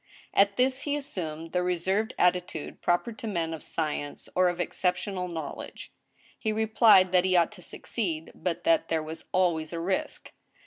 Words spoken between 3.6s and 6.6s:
sci ence or of exceptional knowledge. He